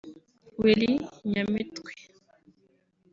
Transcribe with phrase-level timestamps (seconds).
[0.61, 0.93] Willy
[1.29, 1.91] Nyamitwe